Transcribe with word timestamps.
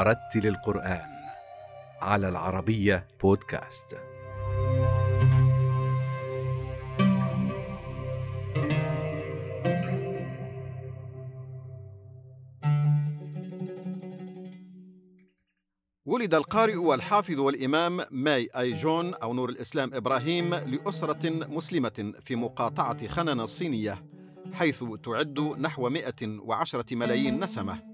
ورتل 0.00 0.46
القرآن 0.46 1.10
على 2.00 2.28
العربية 2.28 3.06
بودكاست. 3.22 3.96
ولد 16.06 16.34
القارئ 16.34 16.76
والحافظ 16.76 17.40
والإمام 17.40 18.00
ماي 18.10 18.48
أي 18.58 18.72
جون 18.72 19.14
أو 19.14 19.34
نور 19.34 19.48
الإسلام 19.48 19.94
إبراهيم 19.94 20.54
لأسرة 20.54 21.30
مسلمة 21.30 22.12
في 22.24 22.36
مقاطعة 22.36 23.06
خنن 23.06 23.40
الصينية 23.40 24.04
حيث 24.52 24.84
تعد 25.04 25.40
نحو 25.40 25.88
110 25.88 26.84
ملايين 26.92 27.44
نسمة 27.44 27.89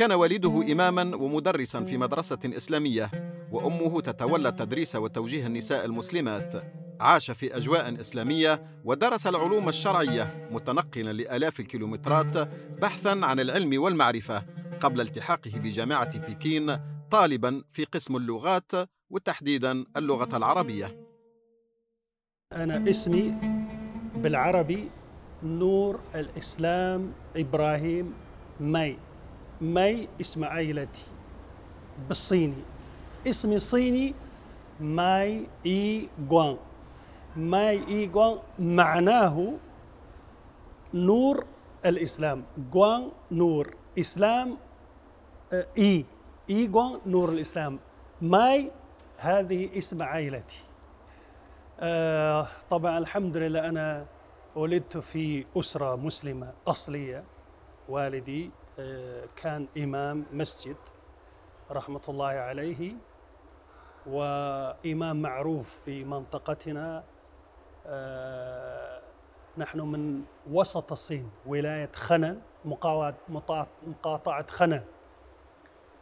كان 0.00 0.12
والده 0.12 0.72
إماما 0.72 1.16
ومدرسا 1.16 1.84
في 1.84 1.98
مدرسة 1.98 2.38
إسلامية 2.44 3.10
وأمه 3.52 4.00
تتولى 4.00 4.52
تدريس 4.52 4.96
وتوجيه 4.96 5.46
النساء 5.46 5.84
المسلمات. 5.84 6.54
عاش 7.00 7.30
في 7.30 7.56
أجواء 7.56 8.00
إسلامية 8.00 8.80
ودرس 8.84 9.26
العلوم 9.26 9.68
الشرعية 9.68 10.48
متنقلا 10.50 11.12
لآلاف 11.12 11.60
الكيلومترات 11.60 12.48
بحثا 12.82 13.20
عن 13.22 13.40
العلم 13.40 13.82
والمعرفة 13.82 14.42
قبل 14.80 15.00
التحاقه 15.00 15.50
بجامعة 15.54 16.18
بكين 16.18 16.76
طالبا 17.10 17.62
في 17.72 17.84
قسم 17.84 18.16
اللغات 18.16 18.72
وتحديدا 19.10 19.84
اللغة 19.96 20.36
العربية. 20.36 21.06
أنا 22.52 22.90
اسمي 22.90 23.34
بالعربي 24.16 24.90
نور 25.42 26.00
الإسلام 26.14 27.12
إبراهيم 27.36 28.12
ماي 28.60 28.96
ماي 29.60 30.08
اسم 30.20 30.44
عائلتي 30.44 31.02
بالصيني. 32.08 32.62
اسمي 33.26 33.58
صيني 33.58 34.14
ماي 34.80 35.46
إي 35.66 36.08
جوان 36.28 36.56
ماي 37.36 37.84
إي 37.88 38.06
جوان 38.06 38.38
معناه 38.58 39.52
نور 40.94 41.44
الإسلام. 41.86 42.44
جوان 42.72 43.10
نور 43.32 43.74
إسلام 43.98 44.56
آه، 45.52 45.66
إي 45.78 46.04
إي 46.50 46.66
جوان 46.66 47.00
نور 47.06 47.28
الإسلام. 47.28 47.78
ماي 48.22 48.70
هذه 49.18 49.78
اسم 49.78 50.02
عائلتي 50.02 50.58
آه 51.80 52.46
طبعا 52.70 52.98
الحمد 52.98 53.36
لله 53.36 53.68
أنا 53.68 54.06
ولدت 54.56 54.98
في 54.98 55.44
أسرة 55.56 55.96
مسلمة 55.96 56.52
أصلية. 56.68 57.24
والدي 57.88 58.50
آه، 58.78 59.24
كان 59.36 59.66
إمام 59.78 60.26
مسجد 60.32 60.76
رحمة 61.70 62.00
الله 62.08 62.26
عليه 62.26 62.92
وإمام 64.06 65.22
معروف 65.22 65.80
في 65.84 66.04
منطقتنا 66.04 67.04
آه، 67.86 69.00
نحن 69.58 69.80
من 69.80 70.22
وسط 70.50 70.92
الصين 70.92 71.30
ولاية 71.46 71.90
خنن 71.94 72.40
مقاطعة 73.86 74.46
خنن 74.50 74.82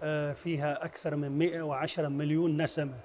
آه، 0.02 0.32
فيها 0.32 0.84
أكثر 0.84 1.16
من 1.16 1.38
110 1.38 2.08
مليون 2.08 2.62
نسمة. 2.62 3.00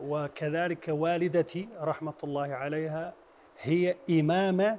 وكذلك 0.00 0.84
والدتي 0.88 1.68
رحمة 1.80 2.14
الله 2.24 2.54
عليها 2.54 3.14
هي 3.60 3.94
إمامة 4.10 4.78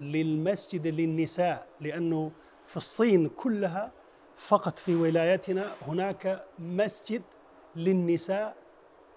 للمسجد 0.00 0.86
للنساء 0.86 1.66
لأنه 1.80 2.32
في 2.64 2.76
الصين 2.76 3.28
كلها 3.28 3.92
فقط 4.36 4.78
في 4.78 4.94
ولايتنا 4.94 5.72
هناك 5.86 6.44
مسجد 6.58 7.22
للنساء 7.76 8.56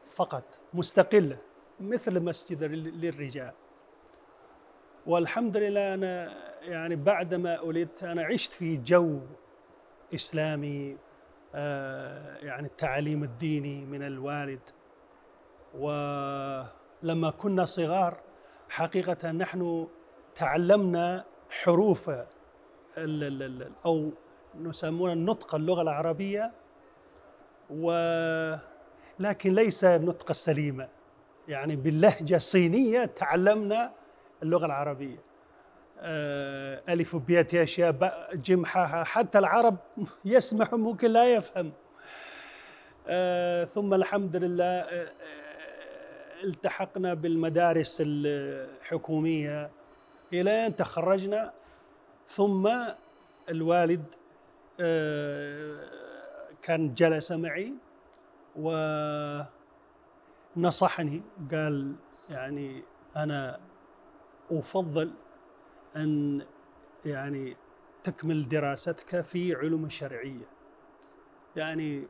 فقط 0.06 0.60
مستقلة 0.74 1.38
مثل 1.80 2.20
مسجد 2.20 2.64
للرجال. 2.64 3.54
والحمد 5.06 5.58
لله 5.58 5.94
أنا 5.94 6.34
يعني 6.62 6.96
بعدما 6.96 7.60
ولدت 7.62 8.04
أنا 8.04 8.24
عشت 8.24 8.54
في 8.54 8.78
جو 8.78 9.20
إسلامي 10.16 10.98
آه، 11.56 12.38
يعني 12.38 12.68
التعليم 12.68 13.24
الديني 13.24 13.86
من 13.86 14.04
الوالد. 14.04 14.70
ولما 15.74 17.30
كنا 17.38 17.66
صغار 17.66 18.18
حقيقة 18.70 19.32
نحن 19.32 19.88
تعلمنا 20.36 21.26
حروف 21.50 22.12
أو 23.86 24.12
نسمونها 24.62 25.14
النطق 25.14 25.56
اللغة 25.56 25.82
العربية 25.82 26.52
ولكن 27.70 28.60
ليس 29.54 29.84
النطق 29.84 30.30
السليمة. 30.30 30.90
يعني 31.48 31.76
باللهجة 31.76 32.36
الصينية 32.36 33.06
تعلمنا 33.06 33.94
اللغة 34.44 34.66
العربية. 34.66 35.18
آه، 36.00 36.84
ألف 36.90 37.16
بيت 37.16 37.56
أشياء 37.56 38.14
جيم 38.36 38.66
حاها 38.66 39.04
حتى 39.04 39.40
العرب 39.40 39.78
يسمع 40.26 40.70
ممكن 40.72 41.12
لا 41.12 41.36
يفهم. 41.36 41.72
آه، 43.08 43.64
ثم 43.64 43.94
الحمد 43.94 44.36
لله 44.36 44.66
آه، 44.66 45.08
التحقنا 46.44 47.14
بالمدارس 47.14 47.98
الحكومية. 48.06 49.72
إلى 50.34 50.68
أن 50.68 50.76
تخرجنا 50.76 51.54
ثم 52.28 52.70
الوالد 53.50 54.16
آه، 54.82 55.84
كان 56.62 56.94
جلس 56.94 57.32
معي 57.32 57.74
ونصحني 60.56 61.22
قال 61.52 61.96
يعني 62.30 62.84
أنا 63.16 63.60
أفضل 64.52 65.12
أن 65.96 66.42
يعني 67.06 67.54
تكمل 68.04 68.50
دراستك 68.50 69.22
في 69.22 69.56
علوم 69.56 69.86
الشرعية 69.86 70.48
يعني 71.56 72.08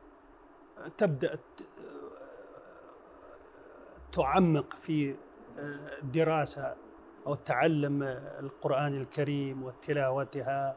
تبدأ 0.98 1.38
تعمق 4.12 4.76
في 4.76 5.16
الدراسة 6.02 6.76
أو 7.26 7.34
تعلم 7.34 8.02
القرآن 8.40 9.00
الكريم 9.00 9.62
وتلاوتها 9.62 10.76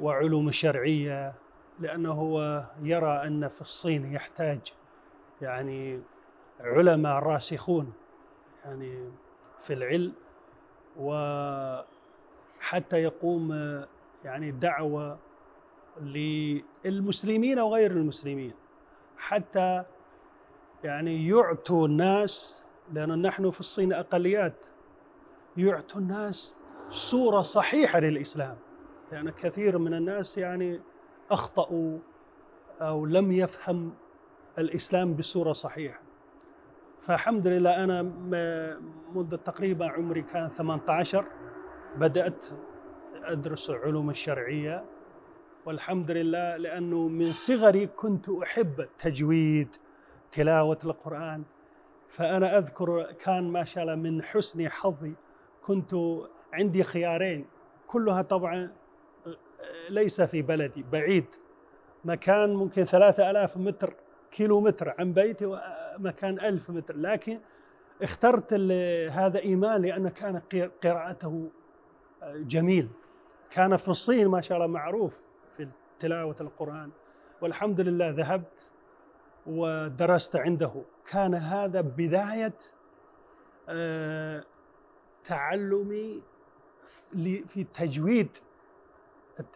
وعلوم 0.00 0.48
الشرعية 0.48 1.34
لأنه 1.80 2.12
هو 2.12 2.64
يرى 2.82 3.26
أن 3.26 3.48
في 3.48 3.60
الصين 3.60 4.12
يحتاج 4.12 4.60
يعني 5.42 6.00
علماء 6.60 7.22
راسخون 7.22 7.92
يعني 8.64 9.10
في 9.58 9.72
العلم 9.72 10.12
وحتى 10.96 11.86
يقوم 12.96 13.52
يعني 14.24 14.50
دعوة 14.50 15.18
للمسلمين 16.00 17.58
وغير 17.58 17.90
المسلمين. 17.90 18.52
حتى 19.18 19.84
يعني 20.84 21.28
يعطوا 21.28 21.86
الناس 21.86 22.62
لأن 22.92 23.22
نحن 23.22 23.50
في 23.50 23.60
الصين 23.60 23.92
أقليات. 23.92 24.56
يعطوا 25.56 26.00
الناس 26.00 26.54
صورة 26.90 27.42
صحيحة 27.42 28.00
للإسلام. 28.00 28.56
لأن 29.12 29.30
كثير 29.30 29.78
من 29.78 29.94
الناس 29.94 30.38
يعني 30.38 30.80
أخطأوا 31.30 31.98
أو 32.80 33.06
لم 33.06 33.32
يفهم 33.32 33.94
الإسلام 34.58 35.14
بصورة 35.14 35.52
صحيحة. 35.52 36.00
فالحمد 37.00 37.46
لله 37.46 37.84
أنا 37.84 38.02
منذ 39.14 39.36
تقريبا 39.36 39.86
عمري 39.86 40.22
كان 40.22 40.48
18 40.48 41.24
بدأت 41.96 42.46
أدرس 43.24 43.70
العلوم 43.70 44.10
الشرعية. 44.10 44.84
والحمد 45.66 46.10
لله 46.10 46.56
لأنه 46.56 47.08
من 47.08 47.32
صغري 47.32 47.86
كنت 47.86 48.28
أحب 48.28 48.80
التجويد 48.80 49.76
تلاوة 50.32 50.78
القرآن. 50.84 51.42
فأنا 52.08 52.58
أذكر 52.58 53.12
كان 53.12 53.44
ما 53.44 53.64
شاء 53.64 53.84
الله 53.84 53.94
من 53.94 54.22
حسن 54.22 54.68
حظي 54.68 55.14
كنت 55.64 55.94
عندي 56.52 56.82
خيارين. 56.82 57.46
كلها 57.86 58.22
طبعا 58.22 58.72
ليس 59.90 60.20
في 60.20 60.42
بلدي 60.42 60.84
بعيد. 60.92 61.26
مكان 62.04 62.54
ممكن 62.54 62.84
ثلاثة 62.84 63.30
ألاف 63.30 63.56
متر 63.56 63.94
كيلو 64.30 64.60
متر 64.60 64.94
عن 64.98 65.12
بيتي 65.12 65.46
ومكان 65.46 66.40
ألف 66.40 66.70
متر. 66.70 66.96
لكن 66.96 67.40
اخترت 68.02 68.52
هذا 69.10 69.38
إيمان 69.38 69.82
لأن 69.82 70.08
كان 70.08 70.42
قراءته 70.82 71.50
جميل. 72.22 72.88
كان 73.50 73.76
في 73.76 73.88
الصين 73.88 74.28
ما 74.28 74.40
شاء 74.40 74.56
الله 74.58 74.68
معروف 74.68 75.22
في 75.56 75.68
تلاوة 75.98 76.36
القرآن. 76.40 76.90
والحمد 77.42 77.80
لله 77.80 78.10
ذهبت 78.10 78.70
ودرست 79.46 80.36
عنده. 80.36 80.82
كان 81.10 81.34
هذا 81.34 81.80
بداية 81.80 82.54
آه، 83.68 84.44
تعلمي 85.24 86.22
في 87.46 87.66
تجويد 87.74 88.36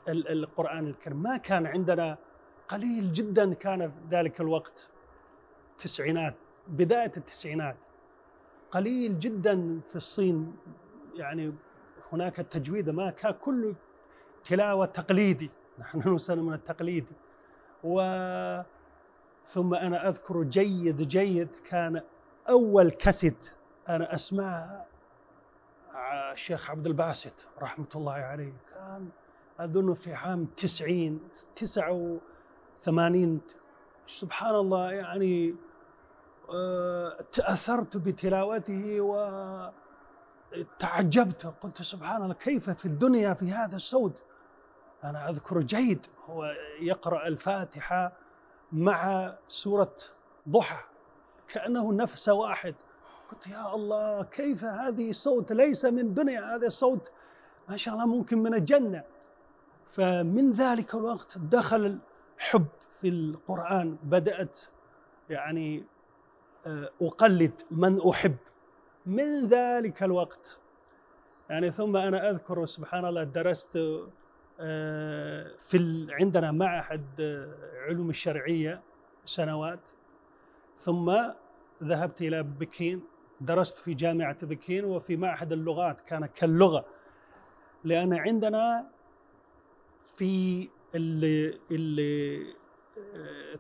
القرآن 0.09 0.87
الكريم. 0.87 1.23
ما 1.23 1.37
كان 1.37 1.67
عندنا 1.67 2.19
قليل 2.69 3.13
جدا 3.13 3.55
كان 3.55 3.91
في 3.91 3.97
ذلك 4.11 4.41
الوقت 4.41 4.89
التسعينات 5.73 6.35
بداية 6.69 7.13
التسعينات. 7.17 7.77
قليل 8.71 9.19
جدا 9.19 9.81
في 9.89 9.97
الصين 9.97 10.57
يعني 11.15 11.55
هناك 12.13 12.41
التجويد 12.41 12.91
ما 12.91 13.11
كان 13.11 13.33
كله 13.33 13.75
تلاوة 14.45 14.87
تقليدي. 14.87 15.51
نحن 15.79 16.15
نسمى 16.15 16.43
من 16.43 16.55
التقليدي 16.55 17.13
و 17.85 18.01
ثم 19.45 19.75
أنا 19.75 20.09
أذكر 20.09 20.43
جيد 20.43 21.09
جيد 21.09 21.49
كان 21.65 22.03
أول 22.51 22.91
كاسيت 22.91 23.53
أنا 23.89 24.15
أسمعها 24.15 24.87
الشيخ 26.33 26.71
عبد 26.71 26.87
الباسط 26.87 27.47
رحمة 27.63 27.89
الله 27.95 28.13
عليه 28.13 28.53
كان 28.75 29.09
أظن 29.61 29.95
في 29.95 30.15
عام 30.15 30.45
تسعين 30.45 31.21
تسعة 31.57 32.19
وثمانين 32.79 33.41
سبحان 34.07 34.55
الله 34.55 34.93
يعني 34.93 35.55
آه، 36.51 37.13
تأثرت 37.33 37.97
بتلاوته 37.97 39.01
وتعجبت 40.51 41.55
قلت 41.61 41.83
سبحان 41.83 42.23
الله 42.23 42.35
كيف 42.35 42.71
في 42.71 42.87
الدنيا 42.87 43.35
في 43.35 43.51
هذا 43.51 43.77
الصوت؟ 43.77 44.23
أنا 45.05 45.29
أذكر 45.31 45.61
جيد 45.61 46.07
هو 46.27 46.53
يقرأ 46.83 47.27
الفاتحة 47.27 48.13
مع 48.73 49.35
سورة 49.49 49.97
ضحى 50.49 50.85
كأنه 51.49 51.93
نفس 51.93 52.29
واحد. 52.29 52.75
قلت 53.31 53.47
يا 53.47 53.75
الله 53.75 54.23
كيف 54.23 54.65
هذه 54.65 55.11
الصوت؟ 55.11 55.53
ليس 55.53 55.85
من 55.85 56.15
دنيا 56.15 56.57
هذا 56.57 56.67
الصوت. 56.67 57.13
ما 57.69 57.77
شاء 57.77 57.95
الله 57.95 58.07
ممكن 58.07 58.39
من 58.39 58.55
الجنة. 58.55 59.05
فمن 59.89 60.51
ذلك 60.53 60.95
الوقت 60.95 61.39
دخل 61.39 61.99
الحب 62.39 62.67
في 62.91 63.09
القرآن. 63.09 63.97
بدأت 64.03 64.59
يعني 65.31 65.85
آه، 66.67 66.89
أقلد 67.03 67.61
من 67.71 68.01
أحب. 68.11 68.37
من 69.07 69.47
ذلك 69.47 70.03
الوقت. 70.03 70.61
يعني 71.51 71.71
ثم 71.71 71.97
أنا 71.97 72.31
أذكر 72.31 72.67
سبحان 72.67 73.05
الله 73.05 73.25
درست 73.25 73.79
آه، 74.61 75.57
في 75.57 76.07
عندنا 76.11 76.53
معهد 76.53 77.07
آه، 77.21 77.55
علوم 77.87 78.11
الشرعية 78.11 78.83
سنوات. 79.25 79.89
ثم 80.77 81.17
ذهبت 81.83 82.23
إلى 82.23 82.43
بكين. 82.43 83.18
درست 83.41 83.79
في 83.79 83.95
جامعة 83.95 84.47
بكين 84.47 84.85
وفي 84.85 85.17
معهد 85.17 85.53
اللغات 85.53 86.01
كان 86.01 86.27
كاللغة. 86.27 86.85
لأن 87.85 88.15
عندنا 88.15 88.91
في 90.01 90.69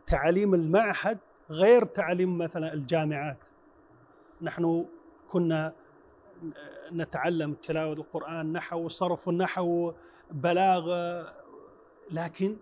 تعليم 0.07 0.55
المعهد 0.55 1.19
غير 1.51 1.85
تعليم 1.85 2.39
مثلا 2.39 2.73
الجامعات. 2.73 3.39
نحن 4.43 4.87
كنا 5.29 5.73
نتعلم 6.93 7.55
تلاوة 7.55 7.93
القرآن 7.93 8.53
نحو 8.53 8.89
صرف 8.89 9.29
النحو 9.29 9.93
بلاغة 10.31 11.33
لكن 12.11 12.57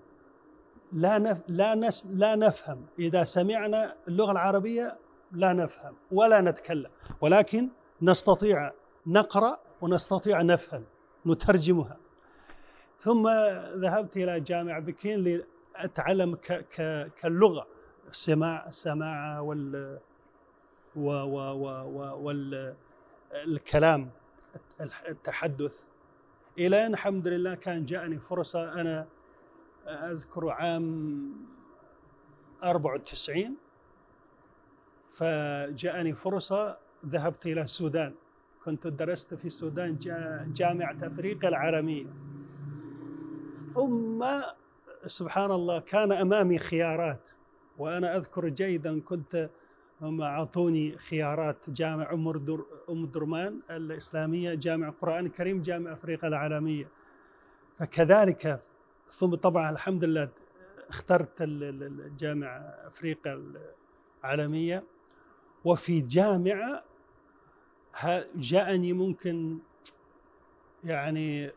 لا 0.93 1.19
نف 1.19 1.43
لا 1.49 1.75
نس 1.75 2.07
لا 2.11 2.37
نفهم. 2.37 2.87
إذا 2.99 3.25
سمعنا 3.25 3.95
اللغة 4.09 4.33
العربية 4.33 4.99
لا 5.33 5.53
نفهم 5.53 5.95
ولا 6.13 6.41
نتكلم 6.41 6.91
ولكن 7.21 7.69
نستطيع 8.03 8.73
نقرأ 9.07 9.59
ونستطيع 9.81 10.43
نفهم 10.43 10.85
نترجمها. 11.27 11.97
ثم 12.99 13.29
ذهبت 13.75 14.17
إلى 14.17 14.41
جامعة 14.41 14.81
بكين 14.81 15.25
لأتعلم 15.25 16.35
ك 16.35 16.53
ك 16.53 17.11
كاللغة 17.17 17.67
السماع 18.11 18.67
السماعة 18.69 19.43
وال 19.43 19.99
و 20.97 21.11
و 21.11 21.37
و 21.39 21.67
و 21.85 22.27
وال 22.27 22.75
الكلام 23.33 24.11
التحدث. 25.09 25.87
إلى 26.59 26.87
أن 26.87 26.93
الحمد 26.93 27.29
لله 27.29 27.55
كان 27.55 27.85
جاءني 27.85 28.19
فرصة 28.19 28.81
أنا 28.81 29.07
أذكر 29.87 30.49
عام 30.49 31.33
94 32.65 33.57
فجاءني 35.17 36.13
فرصة 36.13 36.79
ذهبت 37.07 37.47
إلى 37.47 37.63
السودان. 37.63 38.15
كنت 38.65 38.87
درست 38.87 39.35
في 39.35 39.45
السودان 39.45 39.99
جامعة 40.53 40.97
أفريقيا 41.03 41.49
العالمية. 41.49 42.07
ثم 43.75 44.27
سبحان 45.07 45.51
الله 45.51 45.81
كان 45.81 46.13
أمامي 46.13 46.59
خيارات 46.59 47.29
وأنا 47.79 48.17
أذكر 48.17 48.49
جيدا 48.49 49.01
كنت 49.01 49.51
هم 50.01 50.23
أعطوني 50.23 50.99
خيارات. 50.99 51.71
جامع 51.71 52.13
أم 52.91 53.07
درمان 53.07 53.61
الإسلامية 53.71 54.55
جامع 54.55 54.89
القرآن 54.89 55.27
الكريم 55.27 55.63
جامع 55.63 55.93
أفريقيا 55.93 56.29
العالمية. 56.29 56.89
فكذلك 57.79 58.61
ثم 59.07 59.35
طبعا 59.35 59.71
الحمد 59.71 60.05
لله 60.05 60.29
اخترت 60.89 61.37
الجامعة 61.41 62.59
أفريقيا 62.87 63.43
العالمية 64.25 64.85
وفي 65.65 66.01
جامعة 66.01 66.85
جاءني 68.35 68.93
ممكن 68.93 69.59
يعني 70.85 71.53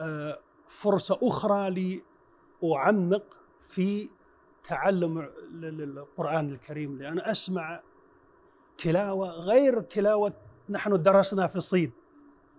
آه، 0.00 0.38
فرصة 0.68 1.18
أخرى 1.22 2.00
لأعمق 2.62 3.22
في 3.60 4.08
تعلم 4.64 5.28
القرآن 5.62 6.50
الكريم. 6.50 6.98
لأن 6.98 7.20
أسمع 7.20 7.80
تلاوة 8.78 9.30
غير 9.30 9.80
تلاوة 9.80 10.32
نحن 10.68 11.02
درسنا 11.02 11.46
في 11.46 11.56
الصين. 11.56 11.92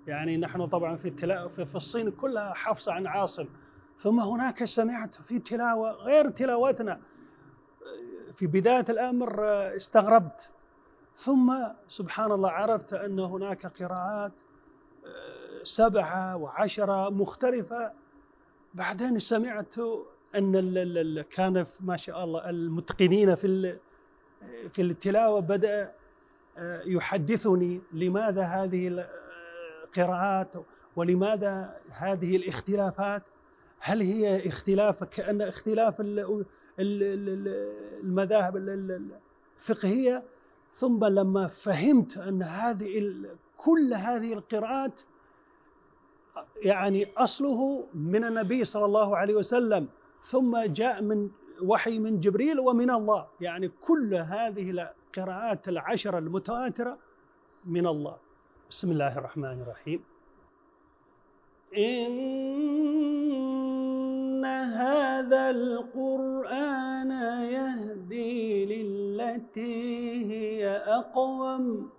يعني 0.07 0.37
نحن 0.37 0.65
طبعا 0.65 0.95
في 0.95 1.11
في 1.47 1.75
الصين 1.75 2.09
كلها 2.11 2.53
حفص 2.53 2.89
عن 2.89 3.07
عاصم. 3.07 3.45
ثم 3.97 4.19
هناك 4.19 4.63
سمعت 4.65 5.15
في 5.15 5.39
تلاوة 5.39 5.91
غير 5.91 6.29
تلاوتنا. 6.29 7.01
في 8.33 8.47
بداية 8.47 8.85
الأمر 8.89 9.43
استغربت. 9.75 10.49
ثم 11.15 11.53
سبحان 11.89 12.31
الله 12.31 12.49
عرفت 12.49 12.93
أن 12.93 13.19
هناك 13.19 13.65
قراءات 13.65 14.33
سبعة 15.63 16.35
وعشرة 16.37 17.09
مختلفة. 17.09 17.91
بعدين 18.73 19.19
سمعت 19.19 19.75
أن 20.35 21.21
كان 21.21 21.65
ما 21.81 21.97
شاء 21.97 22.23
الله 22.23 22.49
المتقنين 22.49 23.35
في 23.35 23.77
في 24.69 24.81
التلاوة 24.81 25.39
بدأ 25.39 25.91
آه، 26.57 26.81
يحدثني 26.85 27.81
لماذا 27.93 28.43
هذه 28.43 29.05
القراءات 29.83 30.51
ولماذا 30.95 31.77
هذه 31.89 32.35
الاختلافات. 32.35 33.23
هل 33.79 34.01
هي 34.01 34.47
اختلاف 34.47 35.03
كأن 35.03 35.41
اختلاف 35.41 36.01
المذاهب 36.79 38.57
الفقهية 39.57 40.23
ثم 40.71 41.05
لما 41.05 41.47
فهمت 41.47 42.17
أن 42.17 42.43
هذه 42.43 43.15
كل 43.57 43.93
هذه 43.93 44.33
القراءات 44.33 45.01
يعني 46.65 47.05
أصله 47.17 47.87
من 47.93 48.25
النبي 48.25 48.65
صلى 48.65 48.85
الله 48.85 49.17
عليه 49.17 49.35
وسلم 49.35 49.87
ثم 50.21 50.63
جاء 50.63 51.01
من 51.01 51.29
وحي 51.63 51.99
من 51.99 52.19
جبريل 52.19 52.59
ومن 52.59 52.91
الله. 52.91 53.27
يعني 53.41 53.67
كل 53.67 54.13
هذه 54.13 54.71
القراءات 54.71 55.69
العشرة 55.69 56.17
المتواترة 56.17 56.97
من 57.65 57.87
الله. 57.87 58.17
بسم 58.69 58.91
الله 58.91 59.17
الرحمن 59.17 59.61
الرحيم. 59.61 60.03
إن 61.77 63.38
هذا 64.45 65.49
القرآن 65.49 67.11
يهدي 67.51 68.65
للتي 68.65 70.25
هي 70.31 70.67
أقوم 70.87 71.89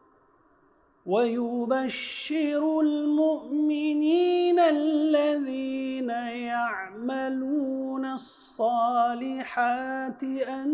ويبشر 1.07 2.81
المؤمنين 2.81 4.59
الذين 4.59 6.11
يعملون 6.51 8.05
الصالحات 8.07 10.23
أن 10.23 10.71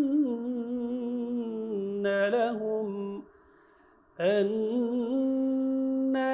لهم 2.33 3.23
أن 4.21 4.77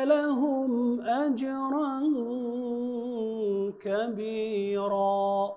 لهم 0.04 1.00
أجرا 1.00 2.00
كبيرا. 3.84 5.54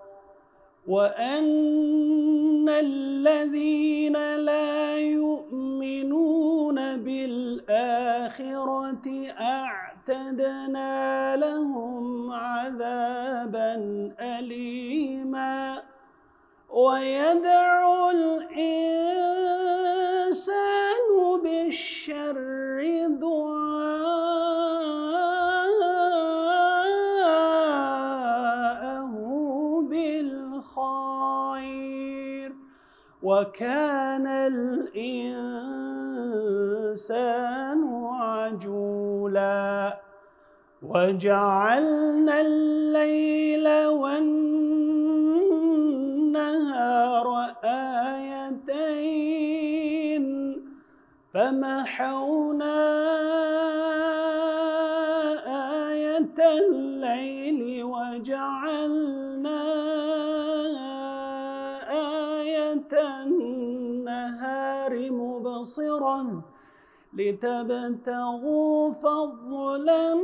وأن 0.87 2.69
الذين 2.69 4.35
لا 4.35 4.97
يؤمنون 4.97 6.75
بالآخرة 6.97 7.69
أعتدنا 9.39 11.35
لهم 11.35 12.31
عذابا 12.31 13.75
أليما. 14.21 15.83
ويدعو 16.69 18.09
الإنسان 18.09 18.55
بالشر 21.43 23.07
دعاءه 23.07 24.24
وكان 33.35 34.27
الإنسان 34.27 34.99
عجولا 38.21 39.99
وجعلنا 40.83 42.41
الليل 42.41 43.67
والنهار 43.87 45.15
آيتين 47.63 49.05
فمحونا 51.33 52.77
آية 55.91 56.37
الليل 56.59 57.83
وجعلنا 57.83 59.84
النهار 62.93 65.11
مبصرة 65.11 66.43
لتبتغوا 67.13 68.93
فضلا 68.93 70.15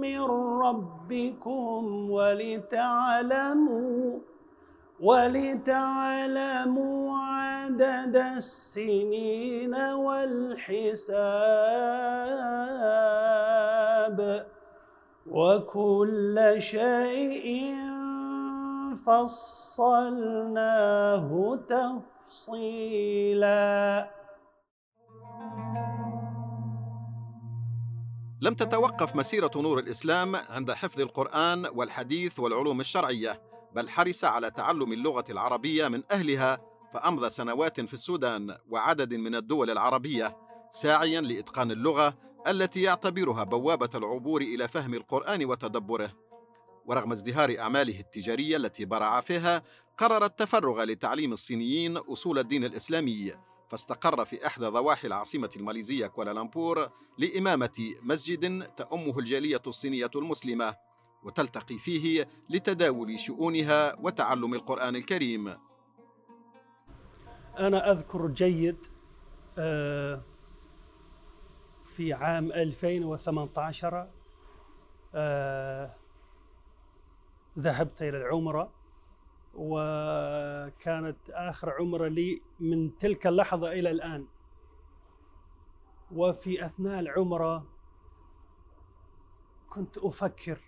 من 0.00 0.20
ربكم 0.60 2.10
ولتعلموا 2.10 4.18
ولتعلموا 5.00 6.88
عدد 7.18 8.16
السنين 8.16 9.74
والحساب 9.74 11.08
وكل 15.30 16.54
شيء 16.58 17.74
فصلناه 19.08 20.80
تفصيلا. 22.28 23.58
لم 28.40 28.54
تتوقف 28.54 29.16
مسيرة 29.16 29.50
نور 29.56 29.78
الإسلام 29.78 30.36
عند 30.36 30.72
حفظ 30.72 31.00
القرآن 31.00 31.66
والحديث 31.74 32.38
والعلوم 32.38 32.80
الشرعية 32.80 33.42
بل 33.74 33.88
حرص 33.88 34.24
على 34.24 34.50
تعلم 34.50 34.92
اللغة 34.92 35.24
العربية 35.30 35.88
من 35.88 36.02
أهلها 36.10 36.58
فأمضى 36.92 37.30
سنوات 37.30 37.80
في 37.80 37.94
السودان 37.94 38.56
وعدد 38.70 39.14
من 39.14 39.34
الدول 39.34 39.70
العربية 39.70 40.36
ساعيا 40.70 41.20
لإتقان 41.20 41.70
اللغة 41.70 42.14
التي 42.48 42.82
يعتبرها 42.82 43.44
بوابة 43.44 43.90
العبور 43.94 44.40
إلى 44.40 44.68
فهم 44.68 44.94
القرآن 44.94 45.44
وتدبره. 45.44 46.27
ورغم 46.88 47.12
ازدهار 47.12 47.58
أعماله 47.58 48.00
التجارية 48.00 48.56
التي 48.56 48.84
برع 48.84 49.20
فيها 49.20 49.62
قرر 49.98 50.24
التفرغ 50.24 50.84
لتعليم 50.84 51.32
الصينيين 51.32 51.96
أصول 51.96 52.38
الدين 52.38 52.64
الإسلامي 52.64 53.32
فاستقر 53.68 54.24
في 54.24 54.46
إحدى 54.46 54.66
ضواحي 54.66 55.06
العاصمة 55.08 55.50
الماليزية 55.56 56.06
كوالالمبور 56.06 56.88
لإمامة 57.18 57.94
مسجد 58.02 58.62
تأمه 58.62 59.18
الجالية 59.18 59.62
الصينية 59.66 60.10
المسلمة 60.16 60.76
وتلتقي 61.22 61.78
فيه 61.78 62.28
لتداول 62.50 63.18
شؤونها 63.18 63.96
وتعلم 64.00 64.54
القرآن 64.54 64.96
الكريم. 64.96 65.54
أنا 67.58 67.92
أذكر 67.92 68.26
جيد 68.26 68.86
آه، 69.58 70.22
في 71.84 72.12
عام 72.12 72.52
2018 72.52 74.08
آه، 75.14 75.94
ذهبت 77.58 78.02
إلى 78.02 78.16
العمرة 78.16 78.70
وكانت 79.54 81.30
آخر 81.30 81.70
عمرة 81.70 82.08
لي 82.08 82.42
من 82.60 82.96
تلك 82.96 83.26
اللحظة 83.26 83.72
إلى 83.72 83.90
الآن. 83.90 84.26
وفي 86.12 86.64
أثناء 86.66 87.00
العمرة 87.00 87.66
كنت 89.68 89.98
أفكر 89.98 90.58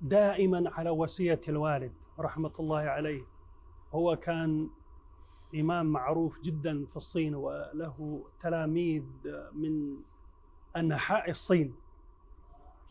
دائما 0.00 0.70
على 0.72 0.90
وصية 0.90 1.40
الوالد 1.48 1.92
رحمة 2.18 2.52
الله 2.60 2.78
عليه. 2.80 3.22
هو 3.92 4.16
كان 4.16 4.70
إمام 5.54 5.86
معروف 5.86 6.40
جدا 6.40 6.86
في 6.86 6.96
الصين 6.96 7.34
وله 7.34 8.24
تلاميذ 8.40 9.04
من 9.52 9.96
أنحاء 10.76 11.30
الصين. 11.30 11.74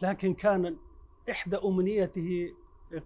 لكن 0.01 0.33
كان 0.33 0.77
إحدى 1.29 1.57
أمنيته 1.57 2.53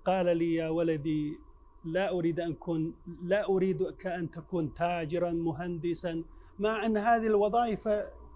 قال 0.06 0.38
لي 0.38 0.54
يا 0.56 0.70
ولدي 0.70 1.40
لا 1.86 2.12
أريد 2.12 2.40
أن 2.40 2.52
أكون 2.52 2.94
لا 3.24 3.50
أريدك 3.50 4.08
أن 4.08 4.32
تكون 4.32 4.74
تاجرا 4.74 5.32
مهندسا 5.32 6.24
مع 6.60 6.86
أن 6.86 6.98
هذه 6.98 7.28
الوظائف 7.28 7.90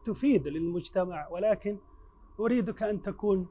تفيد 0.06 0.48
للمجتمع 0.48 1.28
ولكن 1.30 1.78
أريدك 2.40 2.84
أن 2.84 3.02
تكون 3.02 3.48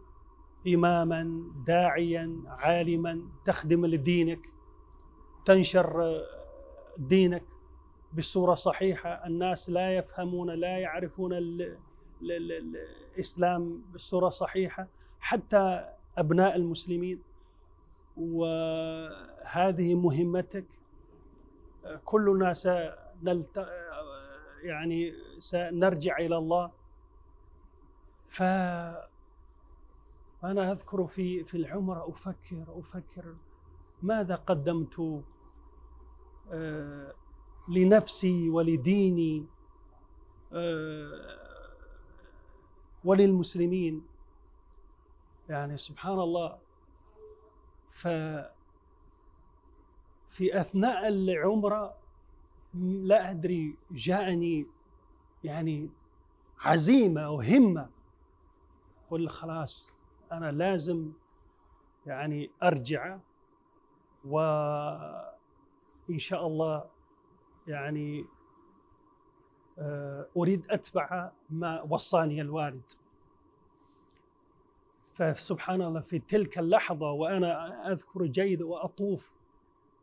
إماما 0.74 1.42
داعيا 1.66 2.42
عالما 2.46 3.22
تخدم 3.44 3.86
لدينك 3.86 4.48
تنشر 5.46 6.22
دينك 6.98 7.42
بصورة 8.18 8.54
صحيحة. 8.54 9.26
الناس 9.26 9.70
لا 9.70 9.96
يفهمون 9.96 10.50
لا 10.50 10.78
يعرفون 10.78 11.32
الإسلام 12.22 13.82
بصورة 13.94 14.28
صحيحة 14.28 14.88
حتى 15.20 15.88
أبناء 16.18 16.56
المسلمين 16.56 17.22
وهذه 18.16 19.94
مهمتك. 19.94 20.64
كلنا 22.04 22.54
سنلت 22.54 23.66
يعني 24.62 25.14
سنرجع 25.38 26.16
إلى 26.16 26.36
الله. 26.38 26.70
ف 28.28 28.42
أنا 30.44 30.72
أذكر 30.72 31.06
في 31.06 31.44
في 31.44 31.56
العمرة 31.56 32.08
أفكر 32.08 32.64
أفكر 32.68 33.36
ماذا 34.02 34.34
قدمت 34.34 35.22
آه، 36.52 37.14
لنفسي 37.68 38.50
ولديني 38.50 39.46
آه، 40.52 41.38
وللمسلمين. 43.04 44.02
يعني 45.52 45.78
سبحان 45.78 46.20
الله 46.20 46.58
ف 47.90 48.08
في 50.28 50.60
أثناء 50.60 51.08
العمرة 51.08 51.94
لا 52.74 53.30
أدري 53.30 53.76
جاءني 53.90 54.66
يعني 55.44 55.90
عزيمة 56.60 57.30
وهمه 57.30 57.90
قل 59.10 59.28
خلاص 59.28 59.90
أنا 60.32 60.52
لازم 60.52 61.12
يعني 62.06 62.50
أرجع 62.62 63.18
وان 64.24 65.28
شاء 66.18 66.46
الله 66.46 66.84
يعني 67.68 68.24
آه، 69.78 70.26
أريد 70.36 70.66
أتبع 70.70 71.30
ما 71.50 71.82
وصاني 71.82 72.40
الوالد. 72.40 72.92
فسبحان 75.12 75.82
الله 75.82 76.00
في 76.00 76.18
تلك 76.18 76.58
اللحظة 76.58 77.10
وأنا 77.10 77.92
أذكر 77.92 78.26
جيد 78.26 78.62
وأطوف 78.62 79.32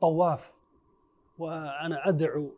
طواف 0.02 0.58
وأنا 1.40 2.08
أدعو 2.10 2.52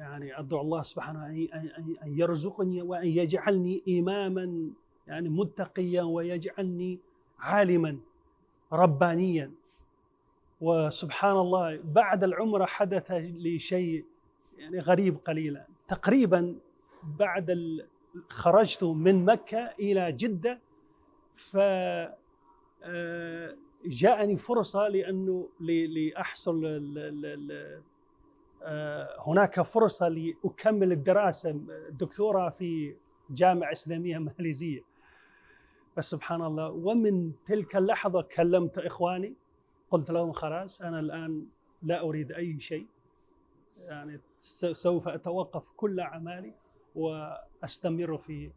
يعني 0.00 0.38
أدعو 0.38 0.60
الله 0.60 0.82
سبحانه 0.82 1.26
أن 1.26 2.18
يرزقني 2.18 2.82
وأن 2.82 3.06
يجعلني 3.06 3.82
إماما 3.88 4.70
يعني 5.06 5.28
متقيا 5.28 6.02
ويجعلني 6.02 6.98
عالما 7.38 7.98
ربانيا. 8.72 9.52
وسبحان 10.60 11.36
الله 11.36 11.80
بعد 11.84 12.24
العمرة 12.24 12.64
حدث 12.64 13.10
لي 13.10 13.58
شيء 13.58 14.04
يعني 14.58 14.78
غريب 14.78 15.18
قليلا. 15.24 15.66
تقريبا 15.88 16.56
بعد 17.18 17.78
خرجت 18.30 18.84
من 18.84 19.24
مكة 19.24 19.58
إلى 19.80 20.12
جدة 20.12 20.60
ف 21.34 21.56
آه، 22.82 23.56
جاءني 23.86 24.36
فرصة 24.36 24.88
لأنه 24.88 25.48
لأحصل 25.60 26.64
آه، 28.62 29.08
هناك 29.26 29.60
فرصة 29.60 30.08
لأكمل 30.08 30.92
الدراسة 30.92 31.50
دكتوراه 31.90 32.48
في 32.50 32.96
جامعة 33.30 33.72
إسلامية 33.72 34.18
ماليزية. 34.18 34.80
فسبحان 35.96 36.42
الله 36.42 36.68
ومن 36.70 37.32
تلك 37.44 37.76
اللحظة 37.76 38.22
كلمت 38.22 38.78
إخواني 38.78 39.34
قلت 39.90 40.10
لهم 40.10 40.32
خلاص 40.32 40.82
أنا 40.82 41.00
الآن 41.00 41.46
لا 41.82 42.00
أريد 42.00 42.32
أي 42.32 42.60
شيء. 42.60 42.86
يعني 43.78 44.20
سوف 44.72 45.08
أتوقف 45.08 45.70
كل 45.76 46.00
أعمالي 46.00 46.54
وأستمر 46.94 48.18
في 48.18 48.50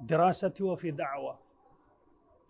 دراستي 0.00 0.62
وفي 0.62 0.90
دعوة. 0.90 1.45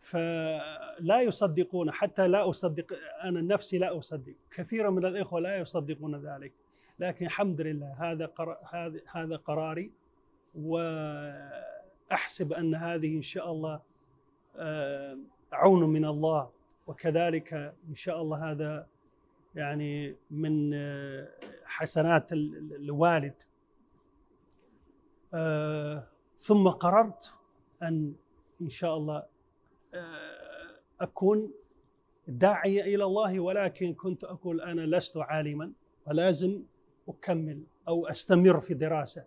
فلا 0.07 1.23
يصدقون 1.23 1.91
حتى 1.91 2.29
لا 2.29 2.51
أصدق 2.51 2.93
أنا 3.25 3.41
نفسي 3.41 3.79
لا 3.79 3.99
أصدق. 3.99 4.35
كثير 4.51 4.91
من 4.91 5.07
الإخوة 5.07 5.41
لا 5.41 5.57
يصدقون 5.59 6.15
ذلك. 6.27 6.53
لكن 6.99 7.27
الحمد 7.27 7.61
لله 7.61 7.95
هذا 7.99 8.27
قر... 8.27 8.57
هذا 9.13 9.37
قراري 9.37 9.91
وأحسب 10.55 12.53
أن 12.53 12.75
هذه 12.75 13.17
إن 13.17 13.23
شاء 13.23 13.53
الله 13.53 13.81
آه، 14.57 15.19
عون 15.53 15.83
من 15.89 16.05
الله. 16.05 16.51
وكذلك 16.87 17.53
إن 17.89 17.95
شاء 17.95 18.23
الله 18.23 18.51
هذا 18.51 18.87
يعني 19.55 20.17
من 20.31 20.71
آه، 20.75 21.29
حسنات 21.65 22.33
ال- 22.33 22.57
ال- 22.57 22.75
الوالد. 22.75 23.43
آه، 25.35 26.07
ثم 26.37 26.69
قررت 26.69 27.35
أن 27.83 28.15
إن 28.63 28.69
شاء 28.69 28.97
الله 28.97 29.36
آه، 29.95 31.05
أكون 31.05 31.53
داعية 32.29 32.83
إلى 32.83 33.05
الله 33.05 33.41
ولكن 33.41 33.95
كنت 33.95 34.25
أقول 34.25 34.61
أنا 34.61 34.97
لست 34.97 35.17
عالما 35.17 35.73
ولازم 36.07 36.63
أكمل 37.09 37.63
أو 37.89 38.07
أستمر 38.07 38.61
في 38.61 38.75
دراسة 38.75 39.25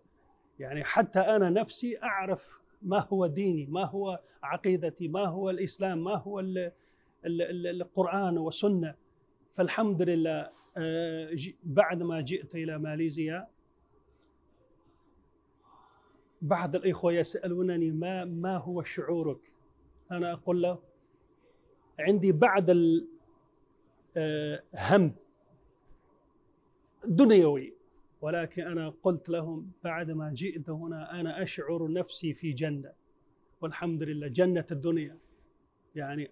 يعني 0.59 0.83
حتى 0.83 1.19
أنا 1.19 1.49
نفسي 1.49 1.97
أعرف 2.03 2.59
ما 2.81 3.07
هو 3.13 3.27
ديني 3.27 3.65
ما 3.65 3.85
هو 3.85 4.19
عقيدتي 4.43 5.07
ما 5.07 5.25
هو 5.25 5.49
الإسلام 5.49 6.03
ما 6.03 6.15
هو 6.15 6.39
ال- 6.39 6.71
ال- 7.25 7.41
ال- 7.41 7.81
القرآن 7.81 8.37
والسنة 8.37 8.95
فالحمد 9.55 10.01
لله 10.01 10.49
آه، 10.77 11.35
بعد 11.63 12.03
ما 12.03 12.21
جئت 12.21 12.55
إلى 12.55 12.77
ماليزيا 12.77 13.47
بعض 16.41 16.75
الإخوة 16.75 17.13
يسألونني 17.13 17.91
ما 17.91 18.25
ما 18.25 18.57
هو 18.57 18.83
شعورك؟ 18.83 19.53
أنا 20.11 20.33
أقول 20.33 20.61
له 20.61 20.79
عندي 21.99 22.31
بعض 22.31 22.65
الهم 24.17 25.15
دنيوي 27.07 27.73
ولكن 28.21 28.61
أنا 28.63 28.93
قلت 29.03 29.29
لهم 29.29 29.71
بعد 29.83 30.11
ما 30.11 30.31
جئت 30.33 30.69
هنا 30.69 31.19
أنا 31.19 31.43
أشعر 31.43 31.91
نفسي 31.91 32.33
في 32.33 32.51
جنة. 32.51 32.91
والحمد 33.61 34.03
لله 34.03 34.27
جنة 34.27 34.65
الدنيا. 34.71 35.17
يعني 35.95 36.31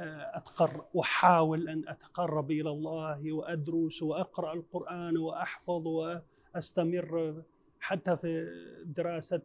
آه، 0.00 0.36
اتقر 0.36 0.84
واحاول 0.94 1.68
أن 1.68 1.88
أتقرب 1.88 2.50
إلى 2.50 2.70
الله 2.70 3.32
وأدرس 3.32 4.02
وأقرأ 4.02 4.52
القرآن 4.52 5.16
وأحفظ 5.16 5.86
وأستمر 5.86 7.42
حتى 7.80 8.16
في 8.16 8.48
دراسة 8.84 9.42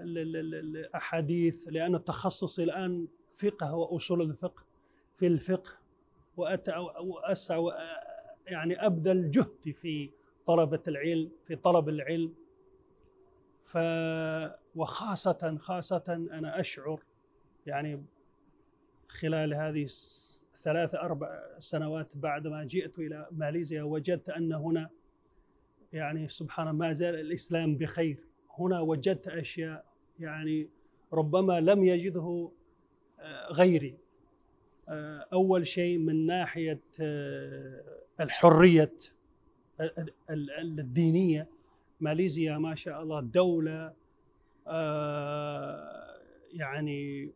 ال- 0.00 0.18
ال- 0.18 0.36
ال- 0.36 0.54
ال- 0.54 0.76
الاحاديث 0.76 1.68
لأن 1.68 2.04
تخصصي 2.04 2.62
الآن 2.64 3.08
فقه 3.30 3.74
وأصول 3.74 4.22
الفقه 4.22 4.64
في 5.14 5.26
الفقه 5.26 5.72
وأت- 6.40 6.76
واسعى 7.00 7.70
وأ- 7.70 7.74
يعني 8.52 8.86
أبذل 8.86 9.30
جهدي 9.30 9.72
في 9.72 10.10
طلبة 10.46 10.82
العلم 10.88 11.30
في 11.46 11.56
طلب 11.56 11.88
العلم. 11.88 12.34
ف 13.64 13.78
وخاصة 14.76 15.56
خاصة 15.60 16.04
أنا 16.32 16.60
أشعر 16.60 17.02
يعني 17.66 18.04
خلال 19.08 19.54
هذه 19.54 19.86
ثلاث 20.62 20.94
أربع 20.94 21.40
سنوات 21.58 22.16
بعد 22.16 22.46
ما 22.46 22.64
جئت 22.64 22.98
إلى 22.98 23.28
ماليزيا 23.30 23.82
وجدت 23.82 24.28
أن 24.30 24.52
هنا 24.52 24.90
يعني 25.92 26.28
سبحان 26.28 26.70
ما 26.70 26.92
زال 26.92 27.14
الإسلام 27.14 27.76
بخير. 27.76 28.24
هنا 28.58 28.80
وجدت 28.80 29.28
أشياء 29.28 29.84
يعني 30.20 30.68
ربما 31.12 31.60
لم 31.60 31.84
يجده 31.84 32.50
آه، 33.20 33.52
غيري. 33.52 33.94
آه، 34.88 35.26
أول 35.32 35.66
شيء 35.66 35.98
من 35.98 36.26
ناحية 36.26 36.80
آه، 37.00 37.82
الحرية 38.20 38.92
ال- 39.80 40.12
ال- 40.30 40.50
الدينية. 40.80 41.48
ماليزيا 42.00 42.58
ما 42.58 42.74
شاء 42.74 43.02
الله 43.02 43.20
دولة 43.20 43.92
يعني 46.52 47.32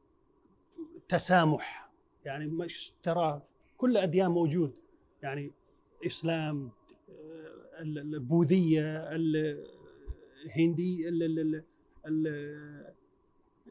تسامح. 1.08 1.90
يعني 2.24 2.46
مش 2.46 2.92
ترى 3.02 3.42
كل 3.76 3.90
الاديان 3.90 4.30
موجود. 4.30 4.72
يعني 5.22 5.52
إسلام 6.06 6.70
ال- 7.80 7.98
البوذية 7.98 9.10
الهندي 10.44 11.08
ال- 12.06 12.26
ال- 12.26 12.92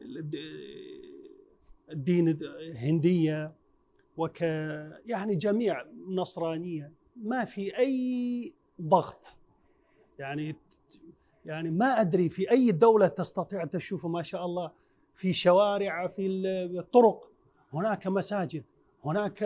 ال- 0.02 0.18
ال- 0.18 0.34
ال- 0.34 1.32
الدين 1.90 2.28
الهنديه 2.28 3.52
وك 4.16 4.40
يعني 5.06 5.34
جميع 5.34 5.84
نصرانية. 6.08 6.92
ما 7.16 7.44
في 7.44 7.78
أي 7.78 8.54
ضغط. 8.82 9.36
يعني 10.18 10.56
يعني 11.46 11.70
ما 11.70 11.86
أدري 12.00 12.28
في 12.28 12.50
أي 12.50 12.72
دولة 12.72 13.08
تستطيع 13.08 13.64
تشوف 13.64 14.06
ما 14.06 14.22
شاء 14.22 14.44
الله 14.44 14.72
في 15.14 15.32
شوارع 15.32 16.06
في 16.06 16.26
الطرق 16.78 17.30
هناك 17.72 18.06
مساجد 18.06 18.64
هناك 19.04 19.42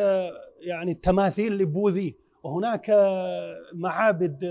يعني 0.61 0.95
تماثيل 0.95 1.59
لبوذي 1.59 2.15
وهناك 2.43 2.91
معابد. 3.73 4.43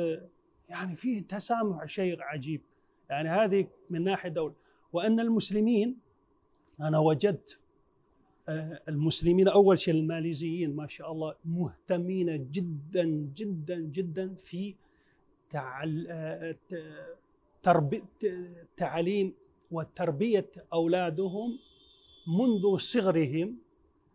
يعني 0.69 0.95
فيه 0.95 1.21
تسامح 1.21 1.85
شيء 1.85 2.21
عجيب. 2.21 2.61
يعني 3.09 3.29
هذه 3.29 3.67
من 3.89 4.03
ناحية 4.03 4.29
دولة 4.29 4.53
وأن 4.93 5.19
المسلمين 5.19 5.97
أنا 6.81 6.99
وجدت 6.99 7.59
آه، 8.49 8.79
المسلمين 8.89 9.47
أول 9.47 9.79
شيء 9.79 9.93
الماليزيين 9.93 10.75
ما 10.75 10.87
شاء 10.87 11.11
الله 11.11 11.35
مهتمين 11.45 12.51
جدا 12.51 13.03
جدا 13.35 13.79
جدا 13.79 14.35
في. 14.35 14.75
آه، 15.55 16.55
تعليم 18.77 19.33
وتربية 19.71 20.51
أولادهم 20.73 21.59
منذ 22.27 22.77
صغرهم 22.77 23.57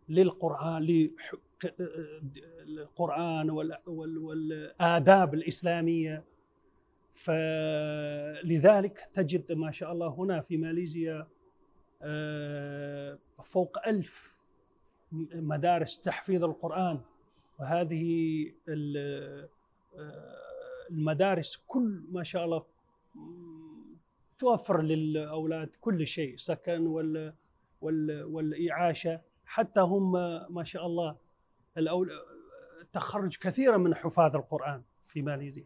للقرآن 0.09 1.09
آه،. 3.49 3.53
وال... 3.53 4.17
والآداب 4.17 5.33
الإسلامية 5.33 6.23
فلذلك 7.11 8.99
تجد 9.13 9.51
ما 9.51 9.71
شاء 9.71 9.91
الله 9.91 10.07
هنا 10.07 10.41
في 10.41 10.57
ماليزيا 10.57 11.27
آه، 12.01 13.19
فوق 13.43 13.87
ألف 13.87 14.41
مدارس 15.35 15.99
تحفيظ 15.99 16.43
القرآن. 16.43 17.01
وهذه 17.59 18.45
آه، 18.69 19.49
المدارس 20.91 21.55
كل 21.67 22.03
ما 22.09 22.23
شاء 22.23 22.45
الله 22.45 22.65
توفر 24.37 24.81
للأولاد 24.81 25.75
كل 25.81 26.07
شيء 26.07 26.37
سكن 26.37 26.87
وال 26.87 27.33
وال 27.81 28.23
والإعاشة. 28.23 29.21
حتى 29.45 29.79
هم 29.79 30.11
ما 30.53 30.63
شاء 30.63 30.85
الله 30.85 31.17
الأول 31.77 32.09
تخرج 32.93 33.37
كثيرا 33.37 33.77
من 33.77 33.95
حفاظ 33.95 34.35
القرآن 34.35 34.83
في 35.05 35.21
ماليزيا. 35.21 35.65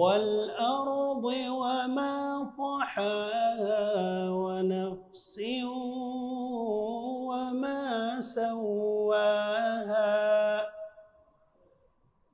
والأرض 0.00 1.24
وما 1.24 2.16
طحاها 2.58 3.84
ونفس 4.30 5.40
وما 7.28 8.20
سواها. 8.20 9.50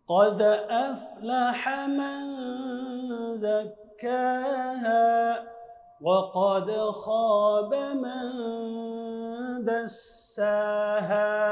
قد 0.08 0.42
أفلح 0.70 1.68
من 1.86 2.22
زكاها 3.36 5.16
وقد 6.00 6.70
خاب 6.90 7.74
من 7.74 8.26
دساها. 9.64 11.46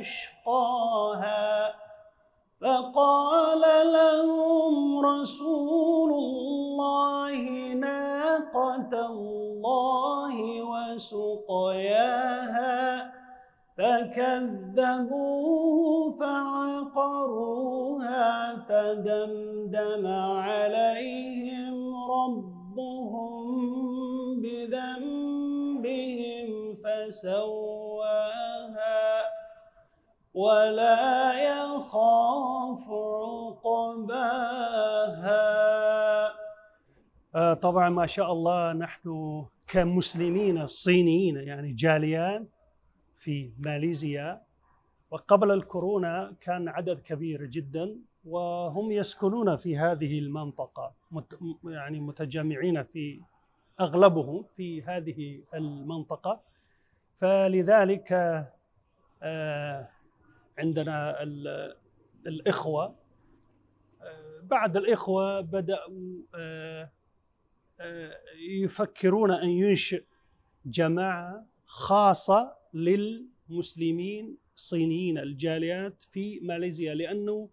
أشقاها. 0.00 1.74
فقال 2.60 3.62
لهم 3.92 5.06
رسول 5.06 6.10
الله 6.12 7.72
ناقة 7.74 9.06
الله 9.06 10.62
وسقياها. 10.62 12.32
فكذبوه 13.78 15.62
فعقروها 16.20 17.46
فدمدم 18.68 20.06
عليهم 20.06 21.94
ربهم 22.10 23.46
بذنبهم 24.42 25.62
فسواها 26.74 27.92
ولا 30.34 31.32
يخاف 31.32 32.90
عقباها. 33.62 34.72
آه، 37.34 37.54
طبعا 37.54 37.88
ما 37.88 38.06
شاء 38.06 38.32
الله 38.32 38.72
نحن 38.72 39.44
كمسلمين 39.68 40.66
صينيين 40.66 41.36
يعني 41.36 41.72
جاليان 41.72 42.48
في 43.22 43.52
ماليزيا 43.58 44.42
وقبل 45.10 45.50
الكورونا 45.50 46.36
كان 46.40 46.68
عدد 46.68 47.00
كبير 47.00 47.44
جدا 47.44 47.96
وهم 48.24 48.92
يسكنون 48.92 49.56
في 49.56 49.78
هذه 49.78 50.18
المنطقة 50.18 50.94
يعني 51.64 52.00
متجمعين 52.00 52.82
في 52.82 53.20
أغلبهم 53.80 54.42
في 54.42 54.82
هذه 54.82 55.42
المنطقة. 55.54 56.40
فلذلك 57.16 58.12
آه، 59.22 59.88
عندنا 60.58 61.22
الإخوة 62.26 62.84
آه، 64.02 64.40
بعد 64.42 64.76
الإخوة 64.76 65.40
بدأوا 65.40 66.22
آه، 66.34 66.90
يفكرون 68.62 69.30
أن 69.30 69.48
ينشئ 69.48 70.04
جماعة 70.66 71.46
خاصة 71.66 72.61
للمسلمين 72.74 74.36
الصينيين 74.54 75.18
الجاليات 75.18 76.02
في 76.02 76.40
ماليزيا 76.40 76.94
لأنه 76.94 77.50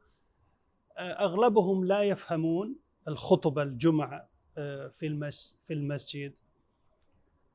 آه، 0.97 1.25
أغلبهم 1.25 1.85
لا 1.85 2.03
يفهمون 2.03 2.75
الخطبه 3.07 3.63
الجمعة 3.63 4.29
آه، 4.57 4.87
في 4.87 5.31
في 5.59 5.73
المسجد. 5.73 6.33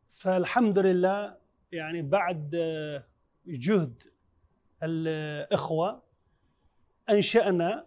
فالحمد 0.09 0.79
لله 0.79 1.37
يعني 1.73 2.03
بعد 2.03 2.55
آه، 2.55 3.05
جهد 3.47 4.03
الإخوة 4.83 6.03
أنشأنا 7.11 7.87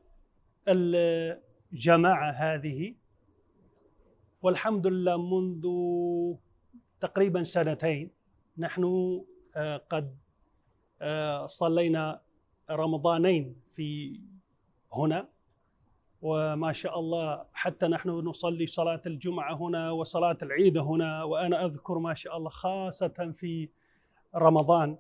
الجماعة 0.67 2.31
هذه. 2.31 2.95
والحمد 4.41 4.87
لله 4.87 5.39
منذ 5.39 5.67
تقريبا 6.99 7.43
سنتين 7.43 8.11
نحن 8.57 8.83
قد 9.89 10.17
آه، 11.01 11.47
صلينا 11.47 12.21
رمضانين 12.71 13.55
في 13.71 14.19
هنا. 14.93 15.29
وما 16.21 16.73
شاء 16.73 16.99
الله 16.99 17.45
حتى 17.53 17.87
نحن 17.87 18.09
نصلي 18.09 18.67
صلاة 18.67 19.01
الجمعة 19.05 19.55
هنا 19.55 19.91
وصلاة 19.91 20.37
العيد 20.41 20.77
هنا. 20.77 21.23
وأنا 21.23 21.65
أذكر 21.65 21.99
ما 21.99 22.13
شاء 22.13 22.37
الله 22.37 22.49
خاصة 22.49 23.33
في 23.37 23.69
رمضان 24.35 24.97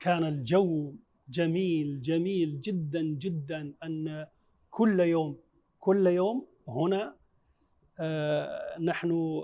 كان 0.00 0.24
الجو 0.24 0.94
جميل 1.28 2.00
جميل 2.00 2.60
جدا 2.60 3.02
جدا 3.02 3.74
أن 3.84 4.26
كل 4.70 5.00
يوم 5.00 5.38
كل 5.80 6.06
يوم 6.06 6.46
هنا 6.68 7.16
آه، 8.00 8.78
نحن 8.80 9.42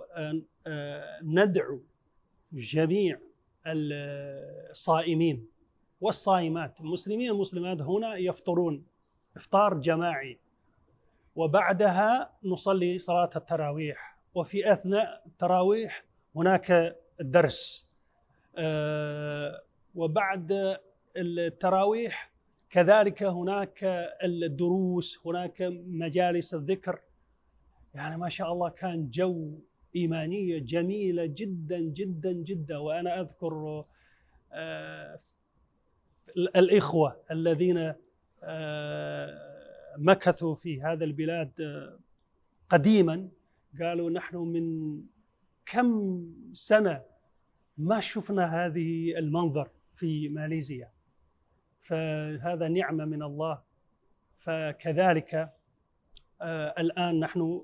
ندعو 1.23 1.81
جميع 2.53 3.21
الصائمين 3.67 5.49
والصائمات. 6.01 6.81
المسلمين 6.81 7.31
والمسلمات 7.31 7.83
هنا 7.83 8.17
يفطرون. 8.17 8.87
إفطار 9.37 9.75
جماعي. 9.75 10.39
وبعدها 11.37 12.33
نصلي 12.45 12.99
صلاة 12.99 13.31
التراويح. 13.37 14.19
وفي 14.35 14.73
أثناء 14.73 15.27
التراويح 15.27 16.05
هناك 16.37 16.97
درس. 17.21 17.89
آه، 18.57 19.63
وبعد 19.95 20.79
التراويح 21.17 22.31
كذلك 22.71 23.23
هناك 23.23 23.85
الدروس 24.25 25.21
هناك 25.27 25.63
مجالس 25.87 26.55
الذكر. 26.55 27.01
يعني 27.95 28.17
ما 28.17 28.29
شاء 28.29 28.53
الله 28.53 28.69
كان 28.69 29.11
جو 29.11 29.59
إيمانية 29.97 30.59
جميلة 30.59 31.27
جدا 31.27 31.81
جدا 31.81 32.33
جدا. 32.33 32.77
وأنا 32.77 33.21
أذكر 33.21 33.85
آه، 34.53 35.19
الإخوة 36.37 37.23
الذين 37.31 37.95
آه، 38.43 39.51
مكثوا 39.99 40.55
في 40.55 40.83
هذا 40.83 41.05
البلاد 41.05 41.61
آه، 41.61 41.99
قديما. 42.69 43.29
قالوا 43.81 44.11
نحن 44.11 44.37
من 44.37 44.97
كم 45.67 46.21
سنة 46.53 47.03
ما 47.79 48.01
شفنا 48.01 48.67
هذه 48.67 49.19
المنظر 49.19 49.71
في 49.95 50.29
ماليزيا. 50.29 50.91
فهذا 51.81 52.69
نعمة 52.69 53.05
من 53.05 53.23
الله. 53.23 53.63
فكذلك 54.39 55.53
الآن 56.79 57.21
نحن 57.21 57.63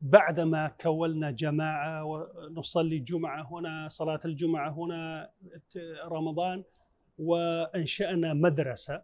بعدما 0.00 0.68
كولنا 0.68 1.30
جماعة 1.30 2.04
ونصلي 2.04 2.98
جمعة 2.98 3.48
هنا 3.50 3.88
صلاة 3.88 4.20
الجمعة 4.24 4.70
هنا 4.70 5.30
رمضان 6.04 6.64
وأنشأنا 7.18 8.34
مدرسة 8.34 9.02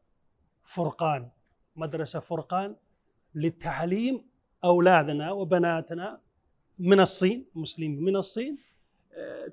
فرقان. 0.62 1.30
مدرسة 1.76 2.18
فرقان 2.18 2.76
لتعليم 3.34 4.26
أولادنا 4.64 5.32
وبناتنا 5.32 6.20
من 6.78 7.00
الصين 7.00 7.46
مسلمين 7.54 8.04
من 8.04 8.16
الصين. 8.16 8.58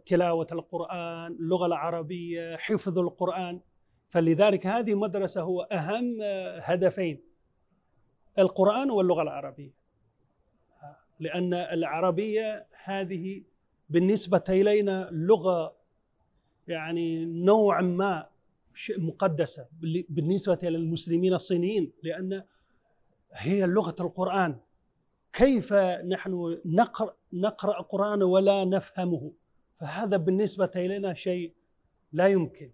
تلاوة 0.05 0.47
القرآن 0.51 1.31
اللغة 1.31 1.65
العربية 1.65 2.55
حفظ 2.57 2.99
القرآن. 2.99 3.61
فلذلك 4.09 4.67
هذه 4.67 4.95
مدرسة 4.95 5.41
هو 5.41 5.61
أهم 5.61 6.17
هدفين 6.61 7.23
القرآن 8.39 8.91
واللغة 8.91 9.21
العربية. 9.21 9.82
لأن 11.19 11.53
العربية 11.53 12.67
هذه 12.83 13.43
بالنسبة 13.89 14.43
إلينا 14.49 15.09
لغة 15.11 15.75
يعني 16.67 17.25
نوعا 17.25 17.81
ما 17.81 18.29
مقدسة 18.97 19.67
بالنسبة 20.09 20.59
للمسلمين 20.63 21.33
الصينيين 21.33 21.91
لأن 22.03 22.43
هي 23.33 23.65
لغة 23.65 23.95
القرآن. 23.99 24.59
كيف 25.33 25.73
نحن 26.03 26.61
نقرأ, 26.65 27.15
نقرأ 27.33 27.81
قرآن 27.81 28.23
ولا 28.23 28.65
نفهمه؟ 28.65 29.31
فهذا 29.79 30.17
بالنسبة 30.17 30.71
إلينا 30.75 31.13
شيء 31.13 31.53
لا 32.13 32.27
يمكن. 32.27 32.71